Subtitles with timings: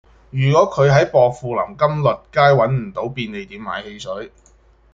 [0.31, 4.31] 如果佢喺薄扶林金粟街搵唔到便利店買汽水